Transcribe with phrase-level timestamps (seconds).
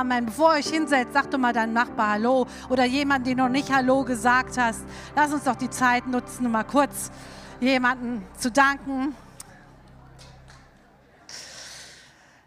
[0.00, 0.26] Amen.
[0.26, 3.72] Bevor ihr euch hinsetzt, sag doch mal deinem Nachbar Hallo oder jemand, den noch nicht
[3.72, 4.84] Hallo gesagt hast.
[5.14, 7.10] Lass uns doch die Zeit nutzen, um mal kurz
[7.60, 9.14] jemanden zu danken.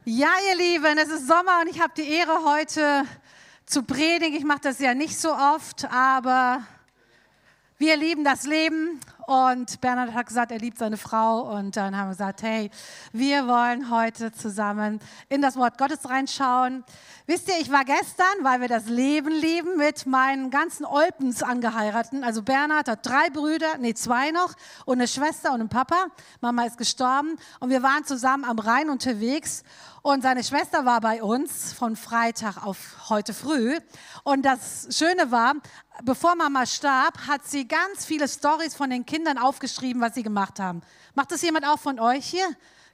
[0.06, 3.04] Ja, ihr Lieben, es ist Sommer und ich habe die Ehre, heute
[3.66, 4.38] zu predigen.
[4.38, 6.62] Ich mache das ja nicht so oft, aber
[7.80, 11.56] wir lieben das Leben und Bernhard hat gesagt, er liebt seine Frau.
[11.56, 12.72] Und dann haben wir gesagt, hey,
[13.14, 16.84] wir wollen heute zusammen in das Wort Gottes reinschauen.
[17.26, 22.24] Wisst ihr, ich war gestern, weil wir das Leben lieben, mit meinen ganzen Olpens angeheiraten.
[22.24, 26.08] Also Bernhard hat drei Brüder, nee, zwei noch, und eine Schwester und einen Papa.
[26.42, 27.38] Mama ist gestorben.
[27.60, 29.64] Und wir waren zusammen am Rhein unterwegs.
[30.02, 33.78] Und seine Schwester war bei uns von Freitag auf heute früh.
[34.24, 35.54] Und das Schöne war,
[36.04, 40.60] bevor Mama starb, hat sie ganz viele Stories von den Kindern aufgeschrieben, was sie gemacht
[40.60, 40.82] haben.
[41.16, 42.48] Macht das jemand auch von euch hier?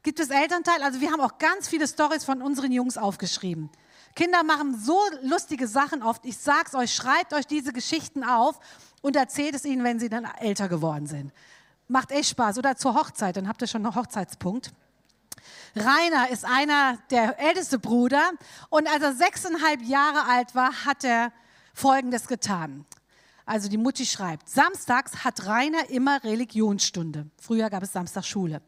[0.03, 0.83] Gibt es Elternteil?
[0.83, 3.69] Also wir haben auch ganz viele Stories von unseren Jungs aufgeschrieben.
[4.15, 6.25] Kinder machen so lustige Sachen oft.
[6.25, 8.59] Ich sag's euch, schreibt euch diese Geschichten auf
[9.01, 11.33] und erzählt es ihnen, wenn sie dann älter geworden sind.
[11.87, 12.57] Macht echt Spaß.
[12.57, 14.71] Oder zur Hochzeit, dann habt ihr schon einen Hochzeitspunkt.
[15.75, 18.31] Rainer ist einer der älteste Bruder
[18.69, 21.31] und als er sechseinhalb Jahre alt war, hat er
[21.73, 22.85] Folgendes getan.
[23.45, 27.27] Also die Mutti schreibt, samstags hat Rainer immer Religionsstunde.
[27.39, 28.61] Früher gab es Samstagsschule.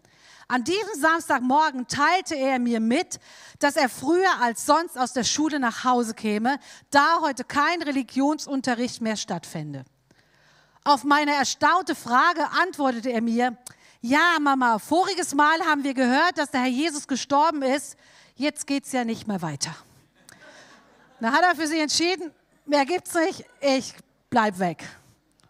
[0.47, 3.19] An diesem Samstagmorgen teilte er mir mit,
[3.59, 9.01] dass er früher als sonst aus der Schule nach Hause käme, da heute kein Religionsunterricht
[9.01, 9.83] mehr stattfände.
[10.85, 13.57] Auf meine erstaunte Frage antwortete er mir,
[13.99, 17.97] ja Mama, voriges Mal haben wir gehört, dass der Herr Jesus gestorben ist,
[18.35, 19.75] jetzt geht es ja nicht mehr weiter.
[21.19, 22.31] Da hat er für sie entschieden,
[22.65, 23.95] mehr gibt's nicht, ich
[24.29, 24.83] bleib weg.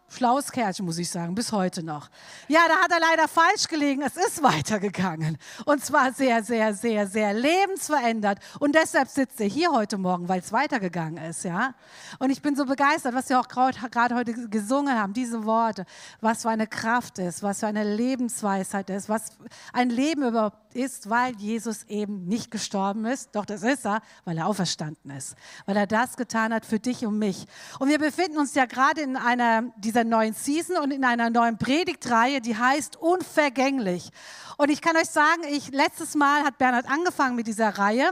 [0.09, 2.09] Schlaues Kerlchen, muss ich sagen, bis heute noch.
[2.47, 4.01] Ja, da hat er leider falsch gelegen.
[4.01, 5.37] Es ist weitergegangen.
[5.65, 8.39] Und zwar sehr, sehr, sehr, sehr lebensverändert.
[8.59, 11.73] Und deshalb sitzt er hier heute Morgen, weil es weitergegangen ist, ja.
[12.19, 15.85] Und ich bin so begeistert, was wir auch gerade heute gesungen haben, diese Worte.
[16.21, 19.31] Was für eine Kraft ist, was für eine Lebensweisheit ist, was
[19.73, 23.35] ein Leben überhaupt ist, weil Jesus eben nicht gestorben ist.
[23.35, 25.35] Doch das ist er, weil er auferstanden ist.
[25.65, 27.47] Weil er das getan hat für dich und mich.
[27.79, 31.57] Und wir befinden uns ja gerade in einer dieser neuen Season und in einer neuen
[31.57, 34.11] Predigtreihe, die heißt Unvergänglich.
[34.57, 38.11] Und ich kann euch sagen, ich, letztes Mal hat Bernhard angefangen mit dieser Reihe.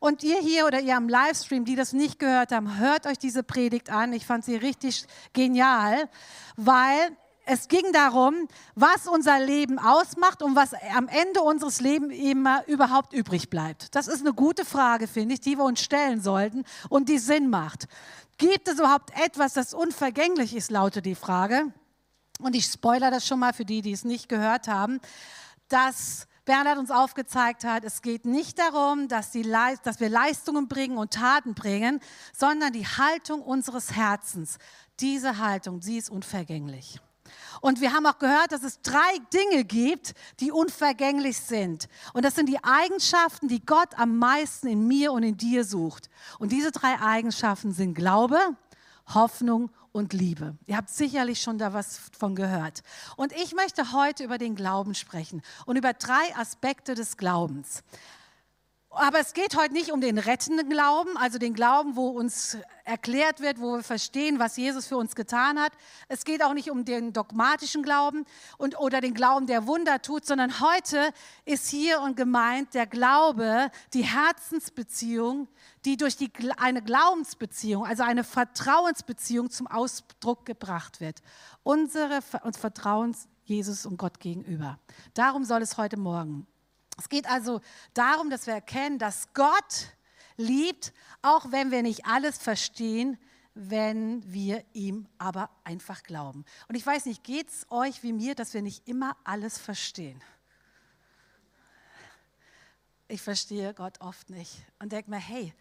[0.00, 3.42] Und ihr hier oder ihr am Livestream, die das nicht gehört haben, hört euch diese
[3.42, 4.12] Predigt an.
[4.12, 6.08] Ich fand sie richtig genial,
[6.56, 7.16] weil
[7.48, 13.12] es ging darum, was unser Leben ausmacht und was am Ende unseres Lebens immer überhaupt
[13.12, 13.94] übrig bleibt.
[13.94, 17.48] Das ist eine gute Frage, finde ich, die wir uns stellen sollten und die Sinn
[17.48, 17.86] macht.
[18.36, 21.72] Gibt es überhaupt etwas, das unvergänglich ist, lautet die Frage.
[22.40, 25.00] Und ich spoilere das schon mal für die, die es nicht gehört haben,
[25.68, 29.32] dass Bernhard uns aufgezeigt hat, es geht nicht darum, dass,
[29.84, 32.00] dass wir Leistungen bringen und Taten bringen,
[32.32, 34.58] sondern die Haltung unseres Herzens.
[34.98, 37.00] Diese Haltung, sie ist unvergänglich.
[37.60, 41.88] Und wir haben auch gehört, dass es drei Dinge gibt, die unvergänglich sind.
[42.12, 46.10] Und das sind die Eigenschaften, die Gott am meisten in mir und in dir sucht.
[46.38, 48.38] Und diese drei Eigenschaften sind Glaube,
[49.14, 50.56] Hoffnung und Liebe.
[50.66, 52.82] Ihr habt sicherlich schon da was von gehört.
[53.16, 57.82] Und ich möchte heute über den Glauben sprechen und über drei Aspekte des Glaubens.
[58.98, 63.40] Aber es geht heute nicht um den rettenden Glauben, also den Glauben, wo uns erklärt
[63.40, 65.72] wird, wo wir verstehen, was Jesus für uns getan hat.
[66.08, 68.24] Es geht auch nicht um den dogmatischen Glauben
[68.56, 71.10] und, oder den Glauben, der Wunder tut, sondern heute
[71.44, 75.46] ist hier und gemeint der Glaube, die Herzensbeziehung,
[75.84, 81.20] die durch die, eine Glaubensbeziehung, also eine Vertrauensbeziehung zum Ausdruck gebracht wird.
[81.64, 84.78] Unsere uns Vertrauens Jesus und Gott gegenüber.
[85.12, 86.46] Darum soll es heute Morgen
[86.96, 87.60] es geht also
[87.94, 89.88] darum, dass wir erkennen, dass Gott
[90.36, 90.92] liebt,
[91.22, 93.18] auch wenn wir nicht alles verstehen,
[93.54, 96.44] wenn wir ihm aber einfach glauben.
[96.68, 100.22] Und ich weiß nicht, geht es euch wie mir, dass wir nicht immer alles verstehen?
[103.08, 105.54] Ich verstehe Gott oft nicht und denke mir, hey,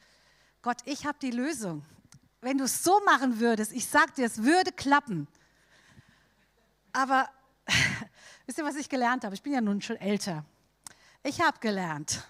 [0.62, 1.86] Gott, ich habe die Lösung.
[2.42, 5.28] Wenn du es so machen würdest, ich sag dir, es würde klappen.
[6.92, 7.30] Aber
[8.46, 9.36] wisst ihr, was ich gelernt habe?
[9.36, 10.44] Ich bin ja nun schon älter.
[11.28, 12.24] Ich habe gelernt,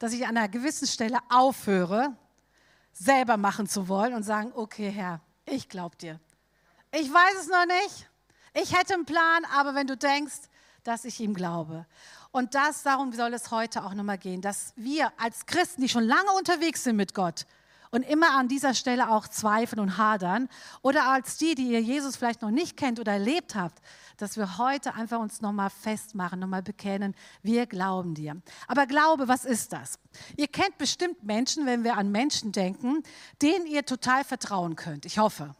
[0.00, 2.16] dass ich an einer gewissen Stelle aufhöre,
[2.92, 6.18] selber machen zu wollen und sagen, okay Herr, ich glaube dir.
[6.90, 8.10] Ich weiß es noch nicht.
[8.52, 10.34] Ich hätte einen Plan, aber wenn du denkst,
[10.82, 11.86] dass ich ihm glaube.
[12.32, 16.02] Und das, darum soll es heute auch nochmal gehen, dass wir als Christen, die schon
[16.02, 17.46] lange unterwegs sind mit Gott,
[17.94, 20.48] und immer an dieser Stelle auch zweifeln und hadern.
[20.82, 23.80] Oder als die, die ihr Jesus vielleicht noch nicht kennt oder erlebt habt,
[24.16, 28.40] dass wir heute einfach uns nochmal festmachen, nochmal bekennen, wir glauben dir.
[28.66, 29.98] Aber Glaube, was ist das?
[30.36, 33.02] Ihr kennt bestimmt Menschen, wenn wir an Menschen denken,
[33.40, 35.06] denen ihr total vertrauen könnt.
[35.06, 35.54] Ich hoffe.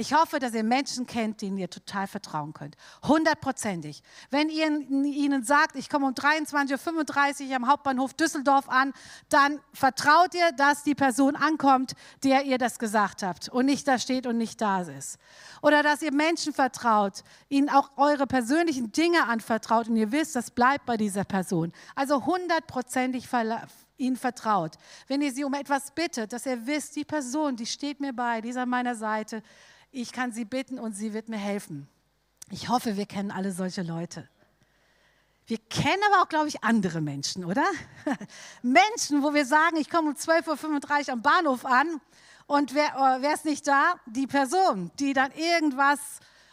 [0.00, 2.76] Ich hoffe, dass ihr Menschen kennt, denen ihr total vertrauen könnt.
[3.02, 4.04] Hundertprozentig.
[4.30, 8.92] Wenn ihr ihnen sagt, ich komme um 23.35 Uhr am Hauptbahnhof Düsseldorf an,
[9.28, 13.98] dann vertraut ihr, dass die Person ankommt, der ihr das gesagt habt und nicht da
[13.98, 15.18] steht und nicht da ist.
[15.62, 20.52] Oder dass ihr Menschen vertraut, ihnen auch eure persönlichen Dinge anvertraut und ihr wisst, das
[20.52, 21.72] bleibt bei dieser Person.
[21.96, 23.26] Also hundertprozentig
[23.96, 24.76] ihnen vertraut.
[25.08, 28.40] Wenn ihr sie um etwas bittet, dass ihr wisst, die Person, die steht mir bei,
[28.40, 29.42] die ist an meiner Seite,
[29.90, 31.88] ich kann sie bitten und sie wird mir helfen.
[32.50, 34.28] Ich hoffe, wir kennen alle solche Leute.
[35.46, 37.64] Wir kennen aber auch, glaube ich, andere Menschen, oder?
[38.62, 42.00] Menschen, wo wir sagen, ich komme um 12.35 Uhr am Bahnhof an
[42.46, 43.94] und wer, äh, wer ist nicht da?
[44.06, 46.00] Die Person, die dann irgendwas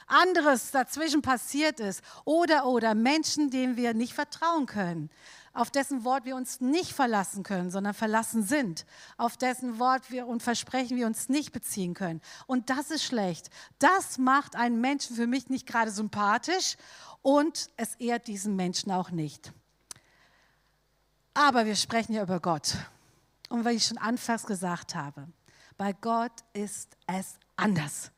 [0.07, 2.01] anderes dazwischen passiert ist.
[2.25, 5.09] Oder, oder Menschen, denen wir nicht vertrauen können
[5.55, 8.85] auf dessen Wort wir uns nicht verlassen können, sondern verlassen sind,
[9.17, 12.21] auf dessen Wort wir und Versprechen wir uns nicht beziehen können.
[12.45, 13.49] Und das ist schlecht.
[13.79, 16.75] Das macht einen Menschen für mich nicht gerade sympathisch
[17.21, 19.53] und es ehrt diesen Menschen auch nicht.
[21.33, 22.75] Aber wir sprechen ja über Gott.
[23.49, 25.27] Und weil ich schon anfangs gesagt habe,
[25.77, 28.11] bei Gott ist es anders.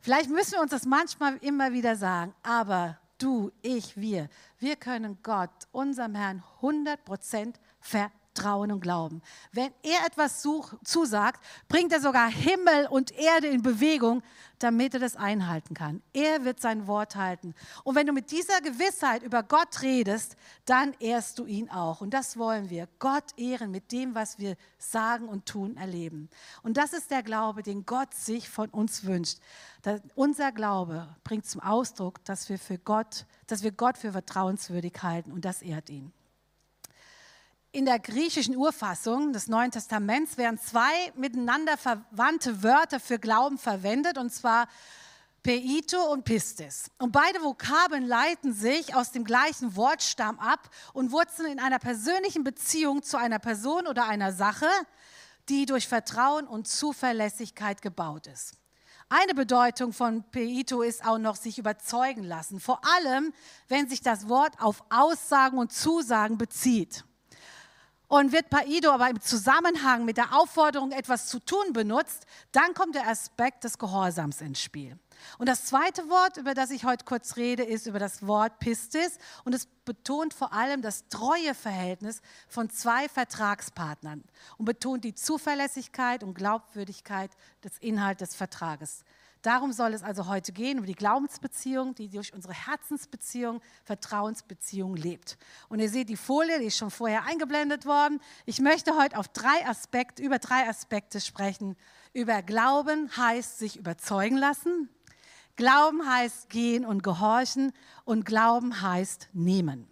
[0.00, 4.28] Vielleicht müssen wir uns das manchmal immer wieder sagen, aber du, ich, wir,
[4.58, 9.22] wir können Gott, unserem Herrn, 100% vertrauen und glauben.
[9.52, 14.22] Wenn er etwas such, zusagt, bringt er sogar Himmel und Erde in Bewegung,
[14.58, 16.02] damit er das einhalten kann.
[16.12, 17.54] Er wird sein Wort halten.
[17.84, 22.00] Und wenn du mit dieser Gewissheit über Gott redest, dann ehrst du ihn auch.
[22.00, 22.88] Und das wollen wir.
[22.98, 26.28] Gott ehren mit dem, was wir sagen und tun, erleben.
[26.62, 29.38] Und das ist der Glaube, den Gott sich von uns wünscht.
[29.82, 34.94] Das, unser Glaube bringt zum Ausdruck, dass wir, für Gott, dass wir Gott für vertrauenswürdig
[35.02, 36.12] halten und das ehrt ihn.
[37.74, 44.18] In der griechischen Urfassung des Neuen Testaments werden zwei miteinander verwandte Wörter für Glauben verwendet,
[44.18, 44.68] und zwar
[45.42, 46.90] Peito und Pistis.
[46.98, 52.44] Und beide Vokabeln leiten sich aus dem gleichen Wortstamm ab und wurzeln in einer persönlichen
[52.44, 54.68] Beziehung zu einer Person oder einer Sache,
[55.48, 58.58] die durch Vertrauen und Zuverlässigkeit gebaut ist.
[59.08, 63.32] Eine Bedeutung von Peito ist auch noch sich überzeugen lassen, vor allem
[63.68, 67.04] wenn sich das Wort auf Aussagen und Zusagen bezieht.
[68.12, 72.94] Und wird Paido aber im Zusammenhang mit der Aufforderung, etwas zu tun, benutzt, dann kommt
[72.94, 74.98] der Aspekt des Gehorsams ins Spiel.
[75.38, 79.16] Und das zweite Wort, über das ich heute kurz rede, ist über das Wort Pistis.
[79.44, 84.24] Und es betont vor allem das treue Verhältnis von zwei Vertragspartnern
[84.58, 87.30] und betont die Zuverlässigkeit und Glaubwürdigkeit
[87.64, 89.04] des Inhalts des Vertrages.
[89.42, 95.36] Darum soll es also heute gehen, über die Glaubensbeziehung, die durch unsere Herzensbeziehung, Vertrauensbeziehung lebt.
[95.68, 98.20] Und ihr seht die Folie, die ist schon vorher eingeblendet worden.
[98.46, 101.76] Ich möchte heute auf drei Aspekte, über drei Aspekte sprechen.
[102.12, 104.88] Über Glauben heißt sich überzeugen lassen.
[105.56, 107.72] Glauben heißt gehen und gehorchen.
[108.04, 109.88] Und Glauben heißt nehmen.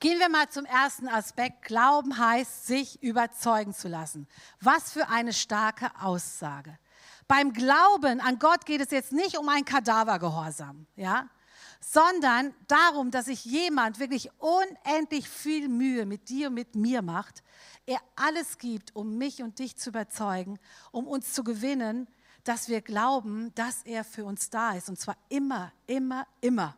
[0.00, 1.62] Gehen wir mal zum ersten Aspekt.
[1.62, 4.26] Glauben heißt, sich überzeugen zu lassen.
[4.58, 6.78] Was für eine starke Aussage.
[7.32, 11.30] Beim Glauben an Gott geht es jetzt nicht um ein Kadavergehorsam, ja,
[11.80, 17.42] sondern darum, dass sich jemand wirklich unendlich viel Mühe mit dir und mit mir macht,
[17.86, 20.58] er alles gibt, um mich und dich zu überzeugen,
[20.90, 22.06] um uns zu gewinnen,
[22.44, 26.76] dass wir glauben, dass er für uns da ist und zwar immer, immer, immer.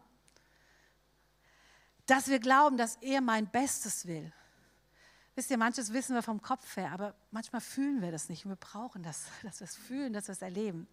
[2.06, 4.32] Dass wir glauben, dass er mein Bestes will
[5.34, 8.56] Wisst ihr, manches wissen wir vom Kopf her, aber manchmal fühlen wir das nicht wir
[8.56, 10.86] brauchen das, dass wir es fühlen, dass wir es erleben.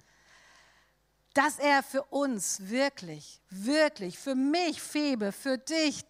[1.33, 6.03] Dass er für uns wirklich, wirklich, für mich, Febe, für dich,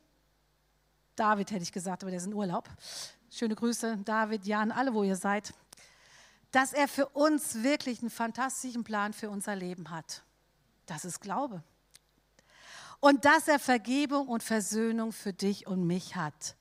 [1.15, 2.69] David hätte ich gesagt, aber der ist in Urlaub.
[3.29, 5.53] Schöne Grüße, David, Jan, alle, wo ihr seid.
[6.51, 10.23] Dass er für uns wirklich einen fantastischen Plan für unser Leben hat.
[10.85, 11.63] Das ist Glaube.
[12.99, 16.55] Und dass er Vergebung und Versöhnung für dich und mich hat.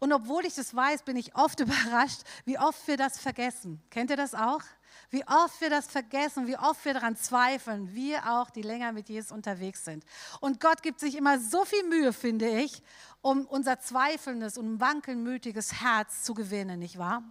[0.00, 3.82] Und obwohl ich das weiß, bin ich oft überrascht, wie oft wir das vergessen.
[3.90, 4.62] Kennt ihr das auch?
[5.10, 9.08] Wie oft wir das vergessen, wie oft wir daran zweifeln, wir auch, die länger mit
[9.08, 10.04] Jesus unterwegs sind.
[10.40, 12.82] Und Gott gibt sich immer so viel Mühe, finde ich,
[13.20, 17.22] um unser zweifelndes und wankelmütiges Herz zu gewinnen, nicht wahr?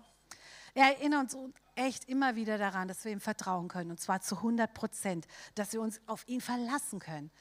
[0.74, 4.38] Er erinnert uns echt immer wieder daran, dass wir ihm vertrauen können, und zwar zu
[4.38, 7.32] 100 Prozent, dass wir uns auf ihn verlassen können.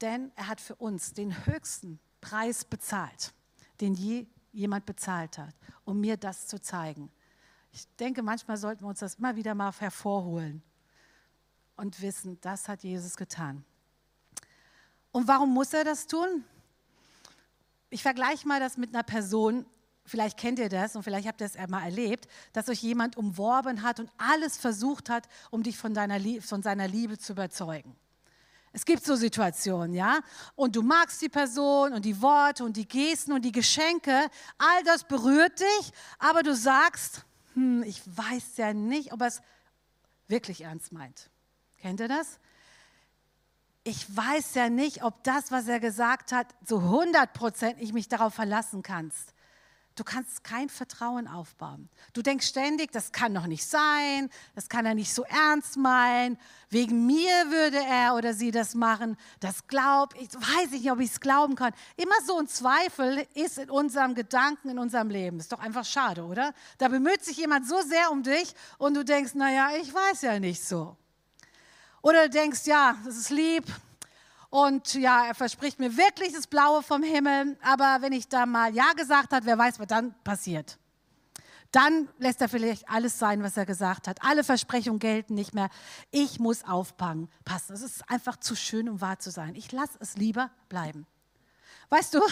[0.00, 3.32] Denn er hat für uns den höchsten Preis bezahlt
[3.80, 5.54] den je jemand bezahlt hat,
[5.84, 7.10] um mir das zu zeigen.
[7.72, 10.62] Ich denke, manchmal sollten wir uns das immer wieder mal hervorholen
[11.76, 13.64] und wissen, das hat Jesus getan.
[15.12, 16.44] Und warum muss er das tun?
[17.90, 19.66] Ich vergleiche mal das mit einer Person,
[20.04, 23.82] vielleicht kennt ihr das und vielleicht habt ihr es einmal erlebt, dass euch jemand umworben
[23.82, 27.94] hat und alles versucht hat, um dich von, deiner, von seiner Liebe zu überzeugen.
[28.76, 30.20] Es gibt so Situationen, ja?
[30.54, 34.28] Und du magst die Person und die Worte und die Gesten und die Geschenke,
[34.58, 39.40] all das berührt dich, aber du sagst, hm, ich weiß ja nicht, ob er es
[40.28, 41.30] wirklich ernst meint.
[41.78, 42.38] Kennt ihr das?
[43.82, 48.10] Ich weiß ja nicht, ob das, was er gesagt hat, zu 100 Prozent ich mich
[48.10, 49.32] darauf verlassen kannst.
[49.96, 51.88] Du kannst kein Vertrauen aufbauen.
[52.12, 56.38] Du denkst ständig, das kann doch nicht sein, das kann er nicht so ernst meinen.
[56.68, 59.16] Wegen mir würde er oder sie das machen.
[59.40, 61.72] Das glaub ich, weiß ich nicht, ob ich es glauben kann.
[61.96, 65.40] Immer so ein Zweifel ist in unserem Gedanken, in unserem Leben.
[65.40, 66.52] Ist doch einfach schade, oder?
[66.76, 70.38] Da bemüht sich jemand so sehr um dich und du denkst, naja, ich weiß ja
[70.38, 70.94] nicht so.
[72.02, 73.64] Oder du denkst, ja, das ist lieb,
[74.56, 77.58] und ja, er verspricht mir wirklich das Blaue vom Himmel.
[77.60, 80.78] Aber wenn ich da mal Ja gesagt habe, wer weiß, was dann passiert.
[81.72, 84.24] Dann lässt er vielleicht alles sein, was er gesagt hat.
[84.24, 85.68] Alle Versprechungen gelten nicht mehr.
[86.10, 87.28] Ich muss aufpassen.
[87.44, 87.74] Passen.
[87.74, 89.56] Es ist einfach zu schön, um wahr zu sein.
[89.56, 91.06] Ich lasse es lieber bleiben.
[91.90, 92.22] Weißt du,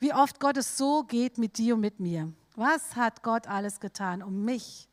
[0.00, 2.30] wie oft Gott es so geht mit dir und mit mir?
[2.56, 4.86] Was hat Gott alles getan, um mich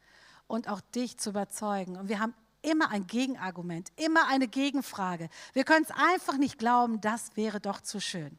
[0.48, 1.98] und auch dich zu überzeugen?
[1.98, 2.34] Und wir haben
[2.69, 5.29] immer ein Gegenargument, immer eine Gegenfrage.
[5.53, 8.38] Wir können es einfach nicht glauben, das wäre doch zu schön.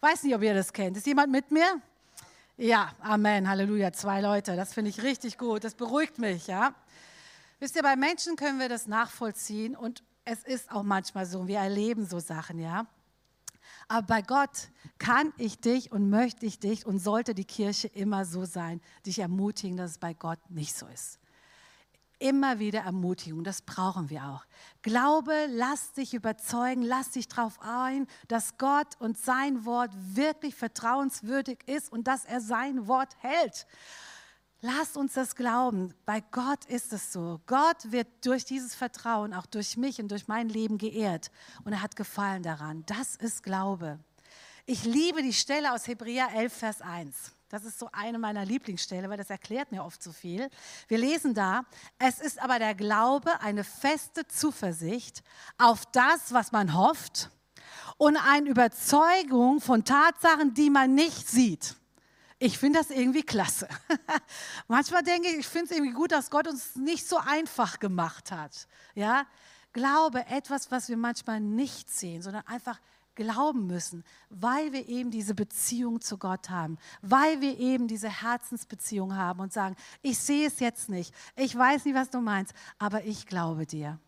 [0.00, 0.96] Weiß nicht, ob ihr das kennt.
[0.96, 1.80] Ist jemand mit mir?
[2.56, 4.54] Ja, Amen, Halleluja, zwei Leute.
[4.54, 5.64] Das finde ich richtig gut.
[5.64, 6.74] Das beruhigt mich, ja.
[7.58, 11.58] Wisst ihr, bei Menschen können wir das nachvollziehen und es ist auch manchmal so, wir
[11.58, 12.86] erleben so Sachen, ja.
[13.88, 14.68] Aber bei Gott
[14.98, 19.18] kann ich dich und möchte ich dich und sollte die Kirche immer so sein, dich
[19.18, 21.20] ermutigen, dass es bei Gott nicht so ist
[22.20, 23.42] immer wieder Ermutigung.
[23.42, 24.44] Das brauchen wir auch.
[24.82, 31.66] Glaube, lass dich überzeugen, lass dich darauf ein, dass Gott und sein Wort wirklich vertrauenswürdig
[31.66, 33.66] ist und dass er sein Wort hält.
[34.62, 35.94] Lass uns das glauben.
[36.04, 37.40] Bei Gott ist es so.
[37.46, 41.30] Gott wird durch dieses Vertrauen, auch durch mich und durch mein Leben geehrt.
[41.64, 42.84] Und er hat Gefallen daran.
[42.84, 43.98] Das ist Glaube.
[44.66, 47.32] Ich liebe die Stelle aus Hebräer 11, Vers 1.
[47.50, 50.48] Das ist so eine meiner Lieblingsstelle, weil das erklärt mir oft so viel.
[50.86, 51.64] Wir lesen da,
[51.98, 55.24] es ist aber der Glaube eine feste Zuversicht
[55.58, 57.28] auf das, was man hofft
[57.98, 61.74] und eine Überzeugung von Tatsachen, die man nicht sieht.
[62.38, 63.68] Ich finde das irgendwie klasse.
[64.68, 68.30] Manchmal denke ich, ich finde es irgendwie gut, dass Gott uns nicht so einfach gemacht
[68.30, 68.68] hat.
[68.94, 69.26] Ja,
[69.72, 72.80] Glaube, etwas, was wir manchmal nicht sehen, sondern einfach
[73.14, 79.16] glauben müssen, weil wir eben diese Beziehung zu Gott haben, weil wir eben diese Herzensbeziehung
[79.16, 83.04] haben und sagen, ich sehe es jetzt nicht, ich weiß nicht, was du meinst, aber
[83.04, 83.98] ich glaube dir.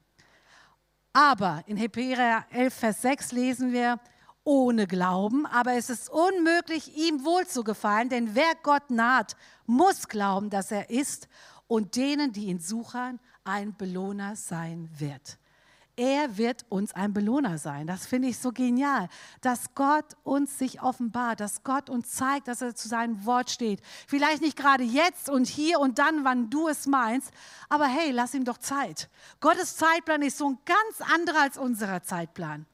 [1.12, 4.00] Aber in Hebräer 11, Vers 6 lesen wir,
[4.44, 10.08] ohne Glauben, aber es ist unmöglich, ihm wohl zu gefallen, denn wer Gott naht, muss
[10.08, 11.28] glauben, dass er ist
[11.68, 15.38] und denen, die ihn suchen, ein Belohner sein wird.
[15.96, 17.86] Er wird uns ein Belohner sein.
[17.86, 19.08] Das finde ich so genial,
[19.42, 23.82] dass Gott uns sich offenbart, dass Gott uns zeigt, dass er zu seinem Wort steht.
[24.06, 27.30] Vielleicht nicht gerade jetzt und hier und dann, wann du es meinst,
[27.68, 29.10] aber hey, lass ihm doch Zeit.
[29.40, 32.64] Gottes Zeitplan ist so ein ganz anderer als unser Zeitplan.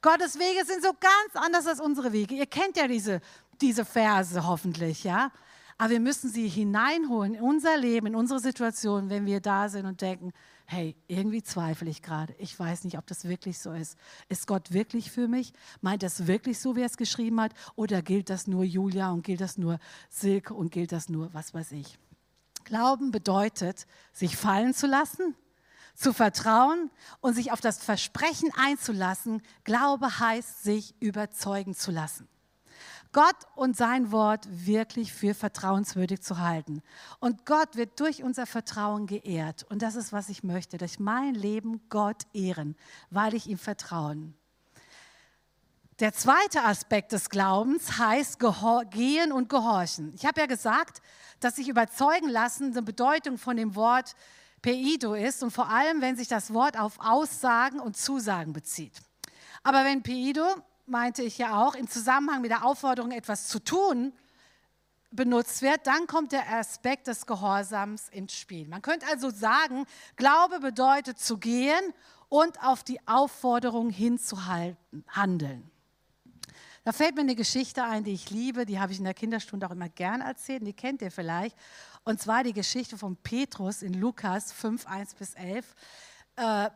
[0.00, 2.34] Gottes Wege sind so ganz anders als unsere Wege.
[2.34, 3.20] Ihr kennt ja diese,
[3.60, 5.30] diese Verse hoffentlich, ja.
[5.76, 9.84] Aber wir müssen sie hineinholen in unser Leben, in unsere Situation, wenn wir da sind
[9.84, 10.32] und denken,
[10.72, 12.34] hey, irgendwie zweifle ich gerade.
[12.38, 13.98] Ich weiß nicht, ob das wirklich so ist.
[14.30, 15.52] Ist Gott wirklich für mich?
[15.82, 17.52] Meint das wirklich so, wie er es geschrieben hat?
[17.76, 21.52] Oder gilt das nur Julia und gilt das nur Silke und gilt das nur, was
[21.52, 21.98] weiß ich?
[22.64, 25.36] Glauben bedeutet, sich fallen zu lassen,
[25.94, 29.42] zu vertrauen und sich auf das Versprechen einzulassen.
[29.64, 32.28] Glaube heißt, sich überzeugen zu lassen.
[33.12, 36.82] Gott und sein Wort wirklich für vertrauenswürdig zu halten.
[37.20, 39.64] Und Gott wird durch unser Vertrauen geehrt.
[39.68, 42.74] Und das ist, was ich möchte, ich mein Leben Gott ehren,
[43.10, 44.32] weil ich ihm vertraue.
[46.00, 48.40] Der zweite Aspekt des Glaubens heißt
[48.90, 50.12] gehen und gehorchen.
[50.14, 51.02] Ich habe ja gesagt,
[51.38, 54.16] dass sich überzeugen lassen eine Bedeutung von dem Wort
[54.62, 58.94] Peido ist und vor allem, wenn sich das Wort auf Aussagen und Zusagen bezieht.
[59.62, 60.44] Aber wenn Peido
[60.86, 64.12] meinte ich ja auch, im Zusammenhang mit der Aufforderung, etwas zu tun,
[65.10, 68.66] benutzt wird, dann kommt der Aspekt des Gehorsams ins Spiel.
[68.66, 69.84] Man könnte also sagen,
[70.16, 71.92] Glaube bedeutet zu gehen
[72.28, 75.70] und auf die Aufforderung hinzuhalten, handeln.
[76.84, 79.66] Da fällt mir eine Geschichte ein, die ich liebe, die habe ich in der Kinderstunde
[79.66, 81.56] auch immer gern erzählt, die kennt ihr vielleicht.
[82.04, 85.74] Und zwar die Geschichte von Petrus in Lukas 5, 1 bis 11
[86.36, 86.70] äh,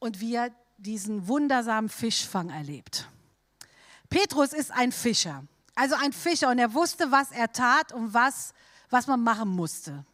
[0.00, 3.06] und wie er diesen wundersamen Fischfang erlebt.
[4.12, 5.42] Petrus ist ein Fischer,
[5.74, 8.52] also ein Fischer und er wusste, was er tat und was,
[8.90, 10.04] was man machen musste.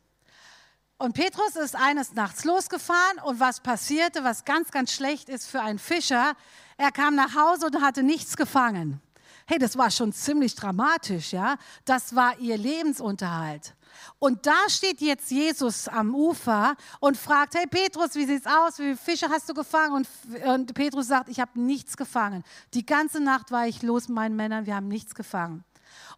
[0.98, 5.60] Und Petrus ist eines Nachts losgefahren und was passierte, was ganz, ganz schlecht ist für
[5.60, 6.34] einen Fischer,
[6.76, 9.00] er kam nach Hause und hatte nichts gefangen.
[9.46, 11.56] Hey, das war schon ziemlich dramatisch, ja?
[11.84, 13.74] Das war ihr Lebensunterhalt.
[14.18, 18.78] Und da steht jetzt Jesus am Ufer und fragt, hey Petrus, wie sieht's aus?
[18.78, 19.92] Wie viele Fische hast du gefangen?
[19.94, 20.08] Und,
[20.44, 22.44] und Petrus sagt, ich habe nichts gefangen.
[22.74, 25.64] Die ganze Nacht war ich los mit meinen Männern, wir haben nichts gefangen.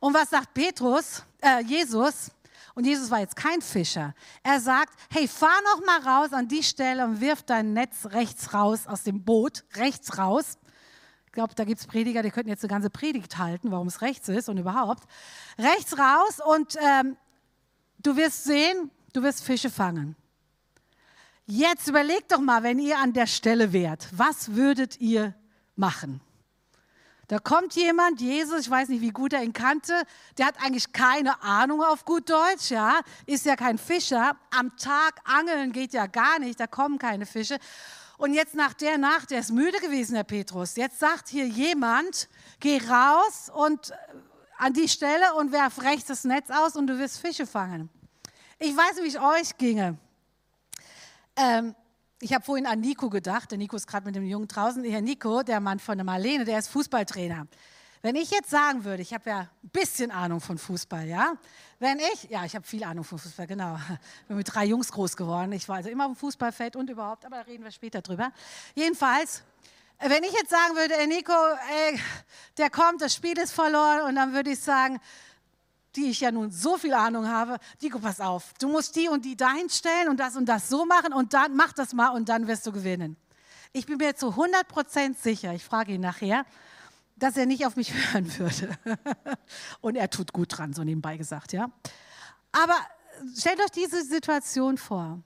[0.01, 2.31] Und was sagt Petrus, äh, Jesus?
[2.75, 4.15] Und Jesus war jetzt kein Fischer.
[4.43, 8.55] Er sagt, hey, fahr noch mal raus an die Stelle und wirf dein Netz rechts
[8.55, 10.57] raus aus dem Boot, rechts raus.
[11.27, 14.01] Ich glaube, da gibt es Prediger, die könnten jetzt eine ganze Predigt halten, warum es
[14.03, 15.05] rechts ist und überhaupt.
[15.59, 17.17] Rechts raus und ähm,
[18.02, 20.16] du wirst sehen, du wirst Fische fangen.
[21.47, 25.35] Jetzt überlegt doch mal, wenn ihr an der Stelle wärt, was würdet ihr
[25.75, 26.21] machen?
[27.26, 30.02] Da kommt jemand, Jesus, ich weiß nicht, wie gut er ihn kannte,
[30.37, 34.37] der hat eigentlich keine Ahnung auf gut Deutsch, ja, ist ja kein Fischer.
[34.50, 37.59] Am Tag angeln geht ja gar nicht, da kommen keine Fische.
[38.19, 40.76] Und jetzt nach der Nacht, der ist müde gewesen, Herr Petrus.
[40.76, 42.28] Jetzt sagt hier jemand,
[42.59, 43.92] geh raus und
[44.61, 47.88] an die Stelle und werf rechts das Netz aus und du wirst Fische fangen.
[48.59, 49.97] Ich weiß wie es euch ginge.
[51.35, 51.75] Ähm,
[52.21, 53.50] ich habe vorhin an Nico gedacht.
[53.50, 54.85] Der Nico ist gerade mit dem Jungen draußen.
[54.85, 57.47] Herr Nico, der Mann von der Marlene, der ist Fußballtrainer.
[58.02, 61.35] Wenn ich jetzt sagen würde, ich habe ja ein bisschen Ahnung von Fußball, ja?
[61.79, 63.79] Wenn ich, ja, ich habe viel Ahnung von Fußball, genau.
[64.29, 65.52] Bin mit drei Jungs groß geworden.
[65.52, 68.31] Ich war also immer dem Fußballfeld und überhaupt, aber da reden wir später drüber.
[68.75, 69.43] Jedenfalls,
[70.00, 72.00] wenn ich jetzt sagen würde, Nico, ey,
[72.57, 74.99] der kommt, das Spiel ist verloren und dann würde ich sagen,
[75.97, 79.25] die ich ja nun so viel Ahnung habe, Dico, pass auf, du musst die und
[79.25, 82.28] die dahin stellen und das und das so machen und dann mach das mal und
[82.28, 83.16] dann wirst du gewinnen.
[83.73, 86.45] Ich bin mir zu 100% sicher, ich frage ihn nachher,
[87.16, 88.78] dass er nicht auf mich hören würde.
[89.80, 91.71] und er tut gut dran, so nebenbei gesagt, ja.
[92.52, 92.76] Aber
[93.37, 95.21] stellt euch diese Situation vor.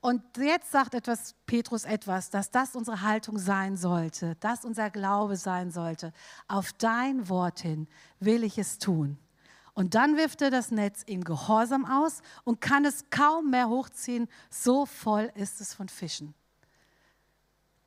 [0.00, 5.36] Und jetzt sagt etwas Petrus etwas, dass das unsere Haltung sein sollte, dass unser Glaube
[5.36, 6.12] sein sollte.
[6.48, 7.86] Auf dein Wort hin
[8.18, 9.18] will ich es tun.
[9.74, 14.28] Und dann wirft er das Netz in Gehorsam aus und kann es kaum mehr hochziehen,
[14.48, 16.34] so voll ist es von Fischen.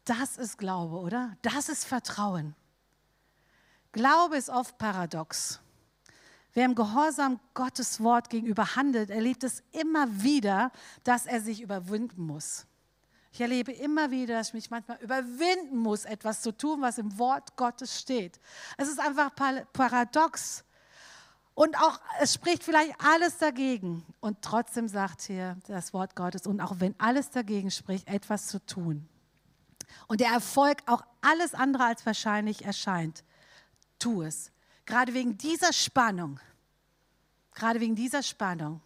[0.05, 1.35] Das ist Glaube, oder?
[1.41, 2.55] Das ist Vertrauen.
[3.91, 5.62] Glaube ist oft paradox.
[6.53, 10.71] Wer im Gehorsam Gottes Wort gegenüber handelt, erlebt es immer wieder,
[11.03, 12.67] dass er sich überwinden muss.
[13.31, 17.17] Ich erlebe immer wieder, dass ich mich manchmal überwinden muss, etwas zu tun, was im
[17.17, 18.39] Wort Gottes steht.
[18.77, 19.31] Es ist einfach
[19.73, 20.63] paradox.
[21.55, 24.05] Und auch, es spricht vielleicht alles dagegen.
[24.19, 28.63] Und trotzdem sagt hier das Wort Gottes, und auch wenn alles dagegen spricht, etwas zu
[28.63, 29.09] tun.
[30.07, 33.23] Und der Erfolg auch alles andere als wahrscheinlich erscheint,
[33.97, 34.52] tu es.
[34.85, 36.39] Gerade wegen dieser Spannung,
[37.53, 38.81] gerade wegen dieser Spannung,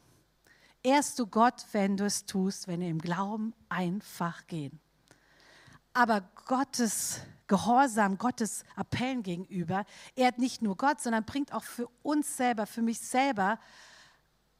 [0.83, 4.79] ehrst du Gott, wenn du es tust, wenn wir im Glauben einfach gehen.
[5.93, 12.35] Aber Gottes Gehorsam Gottes Appellen gegenüber ehrt nicht nur Gott, sondern bringt auch für uns
[12.35, 13.57] selber, für mich selber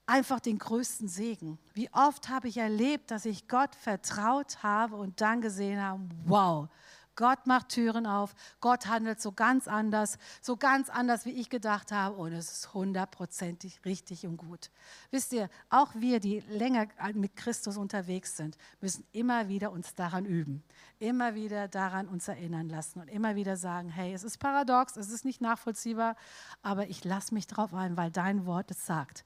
[0.06, 1.60] einfach den größten Segen.
[1.74, 6.70] Wie oft habe ich erlebt, dass ich Gott vertraut habe und dann gesehen habe, wow,
[7.18, 11.92] Gott macht Türen auf, Gott handelt so ganz anders, so ganz anders, wie ich gedacht
[11.92, 14.70] habe und es ist hundertprozentig richtig und gut.
[15.12, 20.26] Wisst ihr, auch wir, die länger mit Christus unterwegs sind, müssen immer wieder uns daran
[20.26, 20.64] üben,
[21.00, 25.10] immer wieder daran uns erinnern lassen und immer wieder sagen, hey, es ist paradox, es
[25.10, 26.16] ist nicht nachvollziehbar,
[26.62, 29.26] aber ich lasse mich drauf ein, weil dein Wort es sagt.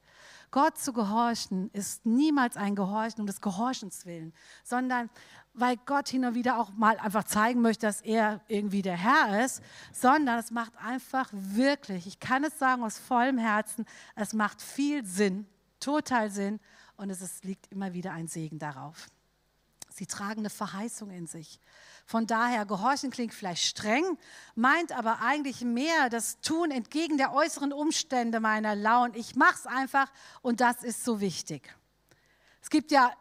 [0.51, 5.09] Gott zu gehorchen ist niemals ein Gehorchen um des Gehorchens willen, sondern
[5.53, 9.43] weil Gott hin und wieder auch mal einfach zeigen möchte, dass er irgendwie der Herr
[9.43, 14.61] ist, sondern es macht einfach wirklich, ich kann es sagen aus vollem Herzen, es macht
[14.61, 15.45] viel Sinn,
[15.79, 16.59] total Sinn
[16.95, 19.07] und es ist, liegt immer wieder ein Segen darauf.
[19.93, 21.59] Sie tragen eine Verheißung in sich.
[22.05, 24.17] Von daher, Gehorchen klingt vielleicht streng,
[24.55, 29.17] meint aber eigentlich mehr das Tun entgegen der äußeren Umstände meiner Laune.
[29.17, 31.75] Ich mache es einfach und das ist so wichtig.
[32.61, 33.11] Es gibt ja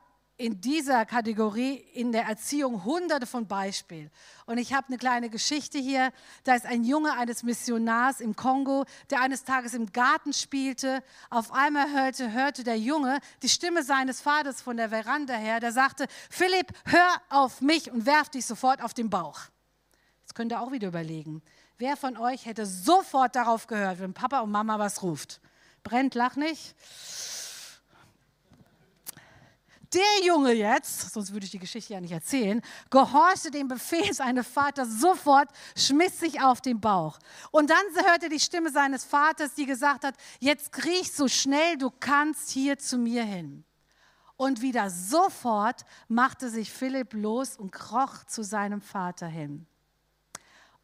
[0.40, 4.11] in dieser Kategorie in der Erziehung hunderte von Beispielen.
[4.46, 6.12] Und ich habe eine kleine Geschichte hier.
[6.44, 11.03] Da ist ein Junge eines Missionars im Kongo, der eines Tages im Garten spielte.
[11.29, 15.72] Auf einmal hörte, hörte der Junge die Stimme seines Vaters von der Veranda her, der
[15.72, 19.40] sagte, Philipp, hör auf mich und werf dich sofort auf den Bauch.
[20.22, 21.42] Jetzt könnt ihr auch wieder überlegen,
[21.76, 25.42] wer von euch hätte sofort darauf gehört, wenn Papa und Mama was ruft?
[25.83, 26.74] Brennt, lach nicht.
[29.92, 34.46] Der Junge jetzt, sonst würde ich die Geschichte ja nicht erzählen, gehorchte dem Befehl seines
[34.46, 37.18] Vaters sofort, schmiss sich auf den Bauch.
[37.50, 41.90] Und dann hörte die Stimme seines Vaters, die gesagt hat, jetzt kriech so schnell du
[41.90, 43.64] kannst hier zu mir hin.
[44.37, 49.66] Und wieder sofort machte sich Philipp los und kroch zu seinem Vater hin.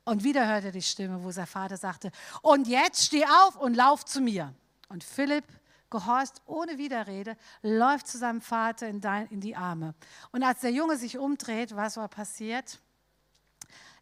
[0.04, 2.10] Und wieder hörte er die Stimme, wo sein Vater sagte,
[2.42, 4.52] und jetzt steh auf und lauf zu mir.
[4.88, 5.44] Und Philipp
[5.90, 9.94] gehorcht ohne Widerrede, läuft zu seinem Vater in, dein, in die Arme.
[10.32, 12.80] Und als der Junge sich umdreht, was war passiert?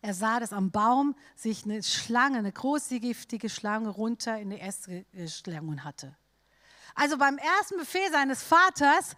[0.01, 4.61] Er sah, dass am Baum sich eine Schlange, eine große giftige Schlange runter in die
[4.61, 6.15] Äste geschlungen hatte.
[6.95, 9.17] Also beim ersten Befehl seines Vaters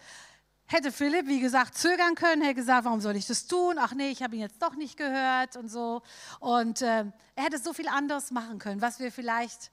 [0.67, 3.77] hätte Philipp, wie gesagt, zögern können, hätte gesagt, warum soll ich das tun?
[3.79, 6.03] Ach nee, ich habe ihn jetzt doch nicht gehört und so.
[6.41, 9.71] Und äh, er hätte so viel anderes machen können, was wir vielleicht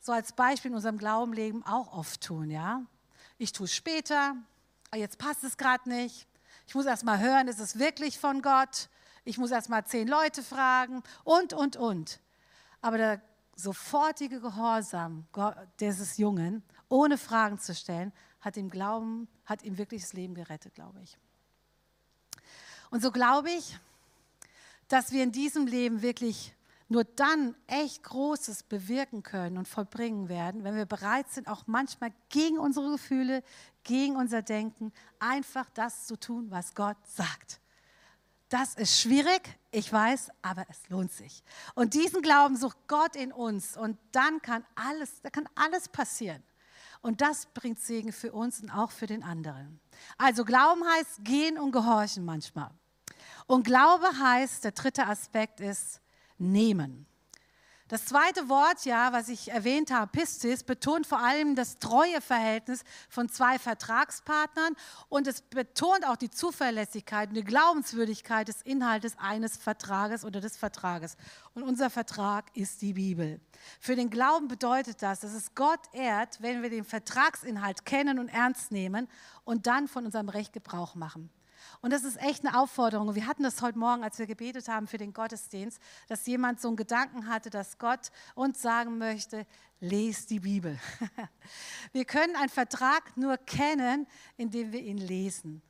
[0.00, 2.82] so als Beispiel in unserem Glaubenleben auch oft tun, ja.
[3.38, 4.34] Ich tue es später,
[4.94, 6.26] jetzt passt es gerade nicht.
[6.66, 8.88] Ich muss erst mal hören, ist es wirklich von Gott?
[9.24, 12.20] Ich muss erst mal zehn Leute fragen und, und, und.
[12.80, 13.22] Aber der
[13.54, 15.26] sofortige Gehorsam
[15.78, 20.74] dieses Jungen, ohne Fragen zu stellen, hat ihm Glauben, hat ihm wirklich das Leben gerettet,
[20.74, 21.18] glaube ich.
[22.90, 23.78] Und so glaube ich,
[24.88, 26.54] dass wir in diesem Leben wirklich
[26.90, 32.12] nur dann echt Großes bewirken können und vollbringen werden, wenn wir bereit sind, auch manchmal
[32.30, 33.44] gegen unsere Gefühle,
[33.84, 37.60] gegen unser Denken, einfach das zu tun, was Gott sagt.
[38.48, 41.44] Das ist schwierig, ich weiß, aber es lohnt sich.
[41.76, 46.42] Und diesen Glauben sucht Gott in uns und dann kann alles, da kann alles passieren.
[47.02, 49.78] Und das bringt Segen für uns und auch für den anderen.
[50.18, 52.72] Also Glauben heißt gehen und gehorchen manchmal.
[53.46, 56.00] Und Glaube heißt, der dritte Aspekt ist,
[56.40, 57.06] nehmen.
[57.90, 62.84] Das zweite Wort, ja, was ich erwähnt habe, Pistis, betont vor allem das treue Verhältnis
[63.08, 64.76] von zwei Vertragspartnern
[65.08, 70.56] und es betont auch die Zuverlässigkeit und die Glaubenswürdigkeit des Inhaltes eines Vertrages oder des
[70.56, 71.16] Vertrages.
[71.52, 73.40] Und unser Vertrag ist die Bibel.
[73.80, 78.28] Für den Glauben bedeutet das, dass es Gott ehrt, wenn wir den Vertragsinhalt kennen und
[78.28, 79.08] ernst nehmen
[79.42, 81.28] und dann von unserem Recht Gebrauch machen.
[81.80, 83.14] Und das ist echt eine Aufforderung.
[83.14, 86.68] Wir hatten das heute Morgen, als wir gebetet haben für den Gottesdienst, dass jemand so
[86.68, 89.46] einen Gedanken hatte, dass Gott uns sagen möchte,
[89.80, 90.78] lest die Bibel.
[91.92, 95.62] Wir können einen Vertrag nur kennen, indem wir ihn lesen.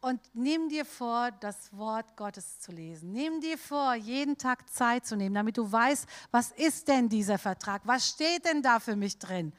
[0.00, 3.12] Und nimm dir vor, das Wort Gottes zu lesen.
[3.12, 7.38] Nimm dir vor, jeden Tag Zeit zu nehmen, damit du weißt, was ist denn dieser
[7.38, 7.82] Vertrag?
[7.84, 9.52] Was steht denn da für mich drin?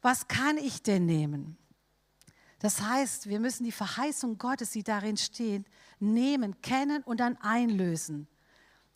[0.00, 1.58] Was kann ich denn nehmen?
[2.58, 5.64] Das heißt, wir müssen die Verheißung Gottes, die darin steht,
[6.00, 8.26] nehmen, kennen und dann einlösen.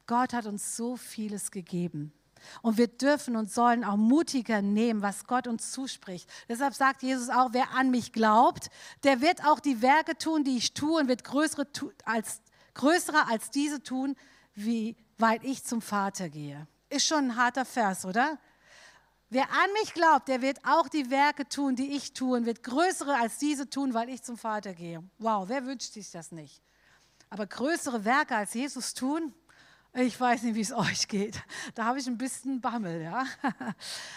[0.06, 2.12] Gott hat uns so vieles gegeben.
[2.60, 6.28] Und wir dürfen und sollen auch mutiger nehmen, was Gott uns zuspricht.
[6.48, 8.68] Deshalb sagt Jesus auch, wer an mich glaubt,
[9.04, 11.66] der wird auch die Werke tun, die ich tue und wird größere
[12.04, 12.40] als,
[12.74, 14.16] größere als diese tun,
[14.54, 16.66] wie, weil ich zum Vater gehe.
[16.90, 18.38] Ist schon ein harter Vers, oder?
[19.34, 22.62] Wer an mich glaubt, der wird auch die Werke tun, die ich tue und wird
[22.62, 25.02] größere als diese tun, weil ich zum Vater gehe.
[25.16, 26.62] Wow, wer wünscht sich das nicht?
[27.30, 29.32] Aber größere Werke als Jesus tun,
[29.94, 31.42] ich weiß nicht, wie es euch geht.
[31.74, 33.24] Da habe ich ein bisschen Bammel, ja.